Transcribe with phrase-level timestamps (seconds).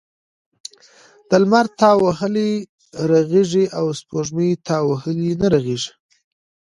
[1.29, 2.51] د لمر تاو وهلی
[3.09, 5.91] رغیږي او دسپوږمۍ تاو وهلی نه رغیږی.